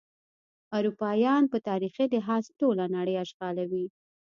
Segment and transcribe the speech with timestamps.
[0.77, 3.85] اروپایان په تاریخي لحاظ ټوله نړۍ اشغالوي.